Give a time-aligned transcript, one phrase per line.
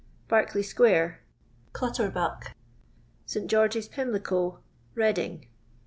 [0.27, 1.21] Berkeley square
[1.73, 2.55] Clutterbuck.
[3.27, 3.45] St.
[3.47, 4.57] George's, Pimlico
[4.95, 5.45] Redding.